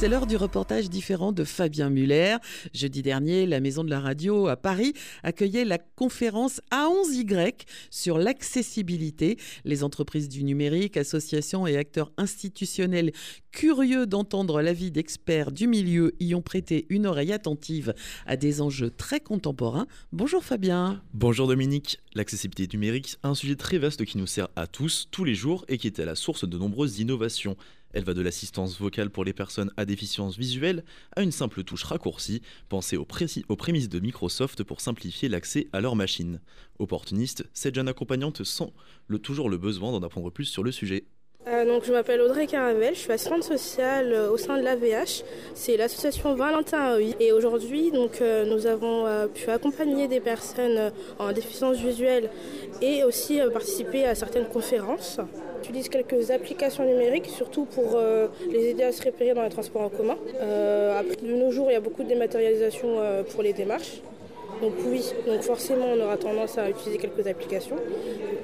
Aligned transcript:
C'est 0.00 0.08
l'heure 0.08 0.26
du 0.26 0.38
reportage 0.38 0.88
différent 0.88 1.30
de 1.30 1.44
Fabien 1.44 1.90
Muller. 1.90 2.38
Jeudi 2.72 3.02
dernier, 3.02 3.44
la 3.44 3.60
Maison 3.60 3.84
de 3.84 3.90
la 3.90 4.00
Radio 4.00 4.46
à 4.46 4.56
Paris 4.56 4.94
accueillait 5.22 5.66
la 5.66 5.76
conférence 5.76 6.62
A11Y 6.72 7.66
sur 7.90 8.16
l'accessibilité. 8.16 9.36
Les 9.66 9.84
entreprises 9.84 10.30
du 10.30 10.42
numérique, 10.42 10.96
associations 10.96 11.66
et 11.66 11.76
acteurs 11.76 12.12
institutionnels 12.16 13.12
curieux 13.52 14.06
d'entendre 14.06 14.62
l'avis 14.62 14.90
d'experts 14.90 15.52
du 15.52 15.66
milieu 15.66 16.14
y 16.18 16.34
ont 16.34 16.40
prêté 16.40 16.86
une 16.88 17.04
oreille 17.04 17.34
attentive 17.34 17.92
à 18.24 18.38
des 18.38 18.62
enjeux 18.62 18.88
très 18.88 19.20
contemporains. 19.20 19.86
Bonjour 20.12 20.42
Fabien. 20.42 21.02
Bonjour 21.12 21.46
Dominique. 21.46 21.98
L'accessibilité 22.14 22.74
numérique, 22.74 23.16
un 23.22 23.34
sujet 23.34 23.56
très 23.56 23.76
vaste 23.76 24.06
qui 24.06 24.16
nous 24.16 24.26
sert 24.26 24.48
à 24.56 24.66
tous, 24.66 25.08
tous 25.10 25.24
les 25.24 25.34
jours, 25.34 25.66
et 25.68 25.76
qui 25.76 25.88
est 25.88 26.00
à 26.00 26.06
la 26.06 26.14
source 26.14 26.48
de 26.48 26.56
nombreuses 26.56 27.00
innovations. 27.00 27.58
Elle 27.92 28.04
va 28.04 28.14
de 28.14 28.22
l'assistance 28.22 28.78
vocale 28.78 29.10
pour 29.10 29.24
les 29.24 29.32
personnes 29.32 29.72
à 29.76 29.84
déficience 29.84 30.36
visuelle 30.36 30.84
à 31.16 31.22
une 31.22 31.32
simple 31.32 31.64
touche 31.64 31.84
raccourcie, 31.84 32.42
pensée 32.68 32.96
aux, 32.96 33.04
prémices 33.04 33.88
de 33.88 34.00
Microsoft 34.00 34.62
pour 34.62 34.80
simplifier 34.80 35.28
l'accès 35.28 35.68
à 35.72 35.80
leur 35.80 35.96
machine. 35.96 36.40
Opportuniste, 36.78 37.44
cette 37.52 37.74
jeune 37.74 37.88
accompagnante 37.88 38.44
sent 38.44 38.72
toujours 39.22 39.50
le 39.50 39.58
besoin 39.58 39.92
d'en 39.92 40.02
apprendre 40.02 40.30
plus 40.30 40.44
sur 40.44 40.62
le 40.62 40.72
sujet. 40.72 41.04
Euh, 41.48 41.64
donc, 41.64 41.84
je 41.84 41.92
m'appelle 41.92 42.20
Audrey 42.20 42.46
Caravel, 42.46 42.94
je 42.94 43.00
suis 43.00 43.12
assistante 43.12 43.42
sociale 43.42 44.12
euh, 44.12 44.30
au 44.30 44.36
sein 44.36 44.58
de 44.58 44.62
l'AVH. 44.62 45.24
C'est 45.54 45.78
l'association 45.78 46.34
Valentin 46.34 46.98
AI. 46.98 47.16
Et 47.18 47.32
aujourd'hui, 47.32 47.90
euh, 48.20 48.44
nous 48.44 48.66
avons 48.66 49.06
pu 49.28 49.48
accompagner 49.48 50.06
des 50.06 50.20
personnes 50.20 50.92
en 51.18 51.32
déficience 51.32 51.78
visuelle 51.78 52.30
et 52.82 53.04
aussi 53.04 53.40
participer 53.52 54.04
à 54.04 54.14
certaines 54.14 54.46
conférences. 54.46 55.18
J'utilise 55.62 55.88
quelques 55.88 56.30
applications 56.30 56.84
numériques, 56.84 57.26
surtout 57.26 57.66
pour 57.66 57.98
les 58.50 58.70
aider 58.70 58.82
à 58.82 58.92
se 58.92 59.02
repérer 59.02 59.34
dans 59.34 59.42
les 59.42 59.50
transports 59.50 59.82
en 59.82 59.88
commun. 59.88 60.16
après, 60.98 61.16
de 61.22 61.34
nos 61.34 61.50
jours, 61.50 61.66
il 61.70 61.74
y 61.74 61.76
a 61.76 61.80
beaucoup 61.80 62.02
de 62.02 62.08
dématérialisation 62.08 62.96
pour 63.30 63.42
les 63.42 63.52
démarches. 63.52 64.00
Donc 64.60 64.74
oui, 64.86 65.02
donc 65.26 65.42
forcément 65.42 65.86
on 65.94 66.00
aura 66.00 66.16
tendance 66.16 66.58
à 66.58 66.68
utiliser 66.68 66.98
quelques 66.98 67.26
applications. 67.26 67.76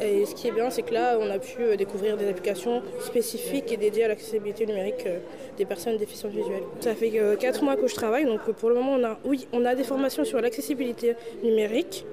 Et 0.00 0.26
ce 0.26 0.34
qui 0.34 0.48
est 0.48 0.50
bien, 0.50 0.68
c'est 0.68 0.82
que 0.82 0.92
là, 0.92 1.16
on 1.20 1.30
a 1.30 1.38
pu 1.38 1.62
euh, 1.62 1.76
découvrir 1.76 2.16
des 2.16 2.28
applications 2.28 2.82
spécifiques 3.00 3.70
et 3.72 3.76
dédiées 3.76 4.04
à 4.04 4.08
l'accessibilité 4.08 4.66
numérique 4.66 5.06
euh, 5.06 5.18
des 5.56 5.64
personnes 5.64 5.96
déficientes 5.96 6.32
visuelles. 6.32 6.64
Ça 6.80 6.94
fait 6.94 7.12
4 7.38 7.62
mois 7.62 7.76
que 7.76 7.86
je 7.86 7.94
travaille, 7.94 8.24
donc 8.24 8.40
pour 8.52 8.68
le 8.68 8.74
moment, 8.74 8.94
on 8.94 9.04
a, 9.04 9.18
oui, 9.24 9.46
on 9.52 9.64
a 9.64 9.74
des 9.74 9.84
formations 9.84 10.24
sur 10.24 10.40
l'accessibilité 10.40 11.14
numérique. 11.42 12.04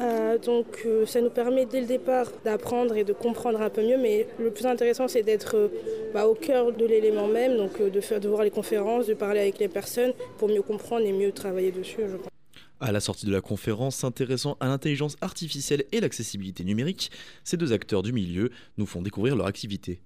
Euh, 0.00 0.38
donc 0.38 0.86
ça 1.06 1.20
nous 1.20 1.30
permet 1.30 1.66
dès 1.66 1.80
le 1.80 1.86
départ 1.86 2.26
d'apprendre 2.44 2.96
et 2.96 3.04
de 3.04 3.12
comprendre 3.12 3.62
un 3.62 3.70
peu 3.70 3.82
mieux, 3.82 3.96
mais 3.96 4.26
le 4.40 4.50
plus 4.50 4.66
intéressant 4.66 5.06
c'est 5.06 5.22
d'être 5.22 5.70
bah, 6.12 6.26
au 6.26 6.34
cœur 6.34 6.72
de 6.72 6.84
l'élément 6.84 7.28
même, 7.28 7.56
donc 7.56 7.80
de, 7.80 8.00
faire, 8.00 8.18
de 8.18 8.28
voir 8.28 8.42
les 8.42 8.50
conférences, 8.50 9.06
de 9.06 9.14
parler 9.14 9.40
avec 9.40 9.58
les 9.60 9.68
personnes 9.68 10.12
pour 10.38 10.48
mieux 10.48 10.62
comprendre 10.62 11.06
et 11.06 11.12
mieux 11.12 11.30
travailler 11.30 11.70
dessus, 11.70 12.00
je 12.10 12.16
pense. 12.16 12.33
À 12.80 12.92
la 12.92 13.00
sortie 13.00 13.26
de 13.26 13.32
la 13.32 13.40
conférence 13.40 13.96
s'intéressant 13.96 14.56
à 14.60 14.66
l'intelligence 14.66 15.16
artificielle 15.20 15.84
et 15.92 16.00
l'accessibilité 16.00 16.64
numérique, 16.64 17.10
ces 17.44 17.56
deux 17.56 17.72
acteurs 17.72 18.02
du 18.02 18.12
milieu 18.12 18.50
nous 18.76 18.86
font 18.86 19.02
découvrir 19.02 19.36
leur 19.36 19.46
activité. 19.46 20.02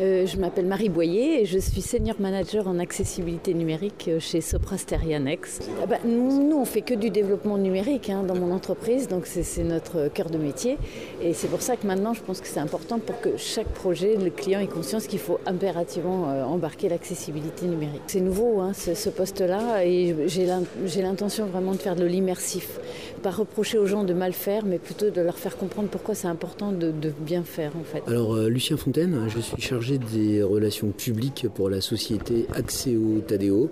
Euh, 0.00 0.26
je 0.26 0.36
m'appelle 0.36 0.66
Marie 0.66 0.88
Boyer 0.88 1.42
et 1.42 1.44
je 1.44 1.58
suis 1.58 1.80
senior 1.80 2.16
manager 2.20 2.68
en 2.68 2.78
accessibilité 2.78 3.54
numérique 3.54 4.06
euh, 4.08 4.20
chez 4.20 4.40
Sopra 4.40 4.78
Sterianex. 4.78 5.60
Ah 5.82 5.86
bah, 5.86 5.96
nous, 6.04 6.56
on 6.56 6.64
fait 6.64 6.82
que 6.82 6.94
du 6.94 7.10
développement 7.10 7.58
numérique 7.58 8.10
hein, 8.10 8.22
dans 8.22 8.34
mon 8.34 8.52
entreprise, 8.52 9.08
donc 9.08 9.26
c'est 9.26 9.64
notre 9.64 10.08
cœur 10.08 10.30
de 10.30 10.38
métier. 10.38 10.78
Et 11.22 11.32
c'est 11.32 11.48
pour 11.48 11.62
ça 11.62 11.76
que 11.76 11.86
maintenant, 11.86 12.14
je 12.14 12.22
pense 12.22 12.40
que 12.40 12.46
c'est 12.46 12.60
important 12.60 12.98
pour 12.98 13.20
que 13.20 13.36
chaque 13.36 13.68
projet, 13.68 14.16
le 14.16 14.30
client 14.30 14.60
ait 14.60 14.66
conscience 14.66 15.06
qu'il 15.06 15.18
faut 15.18 15.38
impérativement 15.46 16.28
euh, 16.28 16.44
embarquer 16.44 16.88
l'accessibilité 16.88 17.66
numérique. 17.66 18.02
C'est 18.06 18.20
nouveau, 18.20 18.60
hein, 18.60 18.72
ce, 18.72 19.08
poste-là, 19.10 19.84
et 19.84 20.14
j'ai 20.26 21.02
l'intention 21.02 21.46
vraiment 21.46 21.72
de 21.72 21.78
faire 21.78 21.96
de 21.96 22.04
l'immersif. 22.04 22.80
Pas 23.22 23.30
reprocher 23.30 23.78
aux 23.78 23.86
gens 23.86 24.04
de 24.04 24.14
mal 24.14 24.32
faire, 24.32 24.64
mais 24.64 24.78
plutôt 24.78 25.10
de 25.10 25.20
leur 25.20 25.38
faire 25.38 25.56
comprendre 25.56 25.88
pourquoi 25.88 26.14
c'est 26.14 26.28
important 26.28 26.72
de, 26.72 26.92
bien 27.20 27.42
faire 27.42 27.72
en 27.76 27.84
fait. 27.84 28.02
Alors, 28.06 28.36
Lucien 28.36 28.76
Fontaine, 28.76 29.28
je 29.28 29.40
suis 29.40 29.60
chargé 29.60 29.98
des 29.98 30.42
relations 30.42 30.88
publiques 30.88 31.46
pour 31.54 31.70
la 31.70 31.80
société 31.80 32.46
Acceo 32.54 33.20
Tadeo, 33.26 33.70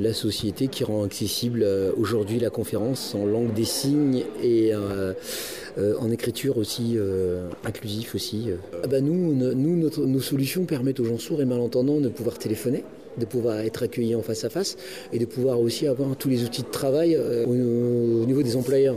la 0.00 0.12
société 0.12 0.68
qui 0.68 0.84
rend 0.84 1.04
accessible 1.04 1.62
euh, 1.62 1.92
aujourd'hui 1.96 2.38
la 2.38 2.50
conférence 2.50 3.14
en 3.14 3.24
langue 3.24 3.52
des 3.54 3.64
signes 3.64 4.24
et 4.42 4.74
euh, 4.74 5.12
euh, 5.78 5.94
en 5.98 6.10
écriture 6.10 6.58
aussi 6.58 6.98
inclusif 7.64 8.14
aussi. 8.14 8.48
Ah 8.82 8.86
bah 8.86 9.00
nous, 9.00 9.34
nos 9.34 10.20
solutions 10.20 10.64
permettent 10.64 11.00
aux 11.00 11.04
gens 11.04 11.18
sourds 11.18 11.42
et 11.42 11.44
malentendants 11.44 12.00
de 12.00 12.08
pouvoir 12.08 12.38
téléphoner 12.38 12.84
de 13.18 13.24
pouvoir 13.24 13.60
être 13.60 13.82
accueillis 13.82 14.14
en 14.14 14.22
face 14.22 14.44
à 14.44 14.50
face 14.50 14.76
et 15.12 15.18
de 15.18 15.26
pouvoir 15.26 15.60
aussi 15.60 15.86
avoir 15.86 16.16
tous 16.16 16.28
les 16.28 16.44
outils 16.44 16.62
de 16.62 16.70
travail 16.70 17.16
au 17.46 18.26
niveau 18.26 18.42
des 18.42 18.56
employeurs. 18.56 18.96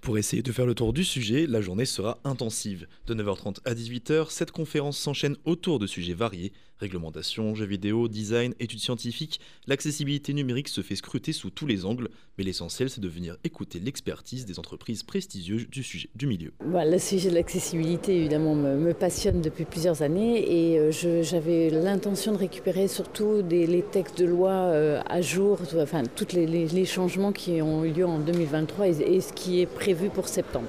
Pour 0.00 0.18
essayer 0.18 0.42
de 0.42 0.52
faire 0.52 0.66
le 0.66 0.74
tour 0.74 0.92
du 0.92 1.04
sujet, 1.04 1.46
la 1.46 1.60
journée 1.60 1.84
sera 1.84 2.18
intensive. 2.24 2.86
De 3.06 3.14
9h30 3.14 3.58
à 3.64 3.74
18h, 3.74 4.30
cette 4.30 4.50
conférence 4.50 4.98
s'enchaîne 4.98 5.36
autour 5.44 5.78
de 5.78 5.86
sujets 5.86 6.14
variés 6.14 6.52
Réglementation, 6.80 7.54
jeux 7.54 7.66
vidéo, 7.66 8.08
design, 8.08 8.52
études 8.58 8.80
scientifiques, 8.80 9.40
l'accessibilité 9.68 10.34
numérique 10.34 10.66
se 10.66 10.80
fait 10.80 10.96
scruter 10.96 11.32
sous 11.32 11.50
tous 11.50 11.66
les 11.66 11.84
angles, 11.84 12.08
mais 12.36 12.42
l'essentiel 12.42 12.90
c'est 12.90 13.00
de 13.00 13.08
venir 13.08 13.36
écouter 13.44 13.78
l'expertise 13.78 14.44
des 14.44 14.58
entreprises 14.58 15.04
prestigieuses 15.04 15.66
du 16.14 16.26
milieu. 16.26 16.52
le 16.60 16.98
sujet 16.98 17.30
de 17.30 17.34
l'accessibilité 17.36 18.16
évidemment 18.16 18.56
me, 18.56 18.92
passionne 18.92 19.40
depuis 19.40 19.64
plusieurs 19.64 20.02
années 20.02 20.72
et 20.72 20.78
euh, 20.78 21.22
j'avais 21.22 21.70
l'intention 21.70 22.32
de 22.32 22.38
récupérer 22.38 22.88
surtout 22.88 23.42
les 23.48 23.82
textes 23.82 24.18
de 24.18 24.26
loi 24.26 24.50
euh, 24.50 25.00
à 25.06 25.20
jour, 25.20 25.60
enfin 25.76 26.02
tous 26.16 26.34
les, 26.34 26.84
changements 26.84 27.32
qui 27.32 27.62
ont 27.62 27.84
eu 27.84 27.92
lieu 27.92 28.04
en 28.04 28.18
2023 28.18 28.88
et 28.88 29.20
ce 29.20 29.32
qui 29.32 29.60
est 29.60 29.63
prévu 29.66 30.08
pour 30.08 30.28
septembre. 30.28 30.68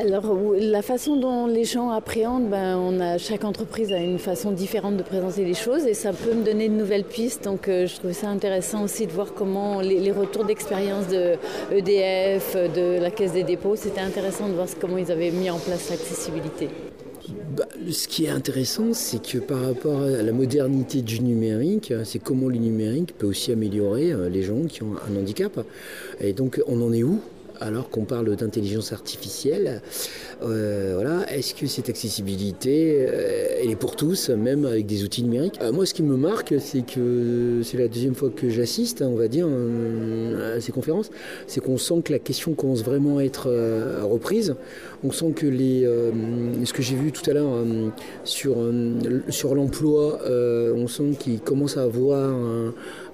Alors, 0.00 0.54
la 0.56 0.82
façon 0.82 1.16
dont 1.16 1.46
les 1.46 1.64
gens 1.64 1.90
appréhendent, 1.90 2.48
ben, 2.48 2.76
on 2.76 3.00
a, 3.00 3.18
chaque 3.18 3.44
entreprise 3.44 3.92
a 3.92 3.98
une 3.98 4.18
façon 4.18 4.52
différente 4.52 4.96
de 4.96 5.02
présenter 5.02 5.44
les 5.44 5.54
choses 5.54 5.86
et 5.86 5.94
ça 5.94 6.12
peut 6.12 6.34
me 6.34 6.44
donner 6.44 6.68
de 6.68 6.74
nouvelles 6.74 7.04
pistes. 7.04 7.44
Donc, 7.44 7.68
euh, 7.68 7.86
je 7.86 7.96
trouve 7.96 8.12
ça 8.12 8.28
intéressant 8.28 8.84
aussi 8.84 9.06
de 9.06 9.12
voir 9.12 9.34
comment 9.34 9.80
les, 9.80 10.12
retours 10.12 10.44
d'expérience 10.44 11.08
de 11.08 11.34
EDF, 11.72 12.56
de 12.74 13.00
la 13.00 13.10
Caisse 13.10 13.32
des 13.32 13.42
dépôts, 13.42 13.76
c'était 13.76 14.00
intéressant 14.00 14.48
de 14.48 14.54
voir 14.54 14.68
comment 14.80 14.98
ils 14.98 15.10
avaient 15.10 15.30
mis 15.30 15.50
en 15.50 15.58
place 15.58 15.90
l'accessibilité. 15.90 16.68
Bah, 17.56 17.66
ce 17.90 18.08
qui 18.08 18.26
est 18.26 18.30
intéressant, 18.30 18.94
c'est 18.94 19.22
que 19.22 19.38
par 19.38 19.62
rapport 19.62 20.00
à 20.00 20.22
la 20.22 20.32
modernité 20.32 21.02
du 21.02 21.20
numérique, 21.20 21.92
c'est 22.04 22.20
comment 22.20 22.48
le 22.48 22.58
numérique 22.58 23.16
peut 23.18 23.26
aussi 23.26 23.52
améliorer 23.52 24.12
euh, 24.12 24.28
les 24.28 24.42
gens 24.42 24.62
qui 24.68 24.82
ont 24.82 24.94
un 25.10 25.16
handicap. 25.18 25.60
Et 26.20 26.32
donc, 26.32 26.60
on 26.68 26.80
en 26.82 26.92
est 26.92 27.02
où? 27.02 27.20
Alors 27.60 27.90
qu'on 27.90 28.04
parle 28.04 28.34
d'intelligence 28.36 28.92
artificielle. 28.92 29.82
Euh, 30.42 30.92
voilà, 30.94 31.32
est-ce 31.32 31.54
que 31.54 31.66
cette 31.66 31.88
accessibilité, 31.88 33.06
euh, 33.08 33.60
elle 33.62 33.70
est 33.70 33.76
pour 33.76 33.96
tous, 33.96 34.30
même 34.30 34.64
avec 34.64 34.86
des 34.86 35.04
outils 35.04 35.22
numériques? 35.22 35.58
Euh, 35.60 35.72
Moi, 35.72 35.86
ce 35.86 35.94
qui 35.94 36.02
me 36.02 36.16
marque, 36.16 36.54
c'est 36.60 36.82
que 36.82 37.60
c'est 37.64 37.76
la 37.76 37.88
deuxième 37.88 38.14
fois 38.14 38.30
que 38.30 38.48
j'assiste, 38.48 39.02
hein, 39.02 39.08
on 39.10 39.16
va 39.16 39.28
dire, 39.28 39.46
à 40.56 40.60
ces 40.60 40.72
conférences, 40.72 41.10
c'est 41.46 41.60
qu'on 41.60 41.78
sent 41.78 42.02
que 42.04 42.12
la 42.12 42.18
question 42.18 42.54
commence 42.54 42.82
vraiment 42.82 43.18
à 43.18 43.24
être 43.24 43.48
reprise. 44.02 44.54
On 45.04 45.12
sent 45.12 45.32
que 45.34 45.46
les, 45.46 45.88
ce 46.64 46.72
que 46.72 46.82
j'ai 46.82 46.96
vu 46.96 47.12
tout 47.12 47.28
à 47.30 47.34
l'heure 47.34 47.64
sur, 48.24 48.56
sur 49.28 49.54
l'emploi, 49.54 50.20
on 50.28 50.86
sent 50.86 51.16
qu'il 51.18 51.40
commence 51.40 51.76
à 51.76 51.82
avoir 51.82 52.34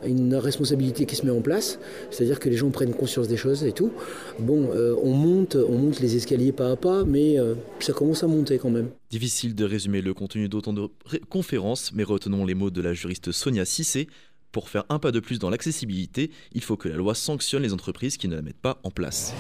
une 0.06 0.34
responsabilité 0.34 1.06
qui 1.06 1.16
se 1.16 1.24
met 1.24 1.32
en 1.32 1.40
place, 1.40 1.78
c'est-à-dire 2.10 2.38
que 2.40 2.48
les 2.48 2.56
gens 2.56 2.70
prennent 2.70 2.94
conscience 2.94 3.28
des 3.28 3.36
choses 3.36 3.64
et 3.64 3.72
tout. 3.72 3.90
Bon, 4.38 4.70
euh, 4.72 4.96
on 5.02 5.12
monte, 5.12 5.56
on 5.56 5.78
monte 5.78 6.00
les 6.00 6.16
escaliers 6.16 6.52
pas 6.52 6.72
à 6.72 6.76
pas, 6.76 7.04
mais 7.04 7.38
euh, 7.38 7.54
ça 7.80 7.92
commence 7.92 8.24
à 8.24 8.26
monter 8.26 8.58
quand 8.58 8.70
même. 8.70 8.90
Difficile 9.10 9.54
de 9.54 9.64
résumer 9.64 10.02
le 10.02 10.14
contenu 10.14 10.48
d'autant 10.48 10.72
de 10.72 10.88
conférences, 11.28 11.92
mais 11.94 12.02
retenons 12.02 12.44
les 12.44 12.54
mots 12.54 12.70
de 12.70 12.82
la 12.82 12.92
juriste 12.94 13.32
Sonia 13.32 13.64
Cissé. 13.64 14.08
Pour 14.52 14.68
faire 14.68 14.84
un 14.88 15.00
pas 15.00 15.10
de 15.10 15.18
plus 15.18 15.40
dans 15.40 15.50
l'accessibilité, 15.50 16.30
il 16.52 16.62
faut 16.62 16.76
que 16.76 16.88
la 16.88 16.94
loi 16.96 17.14
sanctionne 17.14 17.62
les 17.62 17.72
entreprises 17.72 18.16
qui 18.16 18.28
ne 18.28 18.36
la 18.36 18.42
mettent 18.42 18.60
pas 18.60 18.78
en 18.84 18.90
place. 18.90 19.34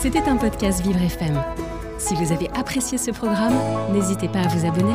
C'était 0.00 0.18
un 0.22 0.36
podcast 0.36 0.82
Vivre 0.82 1.00
FM. 1.00 1.40
Si 1.98 2.14
vous 2.14 2.32
avez 2.32 2.48
apprécié 2.50 2.98
ce 2.98 3.10
programme, 3.12 3.54
n'hésitez 3.92 4.28
pas 4.28 4.40
à 4.40 4.48
vous 4.48 4.66
abonner. 4.66 4.94